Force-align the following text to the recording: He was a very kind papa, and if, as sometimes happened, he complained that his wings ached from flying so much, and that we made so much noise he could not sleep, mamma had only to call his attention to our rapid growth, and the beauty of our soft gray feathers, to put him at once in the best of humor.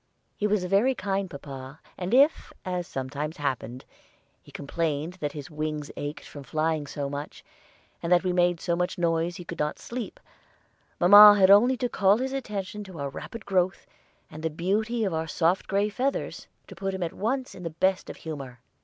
He 0.35 0.47
was 0.47 0.63
a 0.63 0.67
very 0.67 0.95
kind 0.95 1.29
papa, 1.29 1.79
and 1.95 2.11
if, 2.11 2.51
as 2.65 2.87
sometimes 2.87 3.37
happened, 3.37 3.85
he 4.41 4.51
complained 4.51 5.13
that 5.19 5.33
his 5.33 5.51
wings 5.51 5.91
ached 5.95 6.25
from 6.27 6.41
flying 6.41 6.87
so 6.87 7.07
much, 7.07 7.45
and 8.01 8.11
that 8.11 8.23
we 8.23 8.33
made 8.33 8.59
so 8.59 8.75
much 8.75 8.97
noise 8.97 9.35
he 9.35 9.45
could 9.45 9.59
not 9.59 9.77
sleep, 9.77 10.19
mamma 10.99 11.35
had 11.37 11.51
only 11.51 11.77
to 11.77 11.87
call 11.87 12.17
his 12.17 12.33
attention 12.33 12.83
to 12.85 12.97
our 12.97 13.09
rapid 13.09 13.45
growth, 13.45 13.85
and 14.31 14.41
the 14.41 14.49
beauty 14.49 15.03
of 15.03 15.13
our 15.13 15.27
soft 15.27 15.67
gray 15.67 15.87
feathers, 15.87 16.47
to 16.65 16.75
put 16.75 16.95
him 16.95 17.03
at 17.03 17.13
once 17.13 17.53
in 17.53 17.61
the 17.61 17.69
best 17.69 18.09
of 18.09 18.15
humor. 18.17 18.59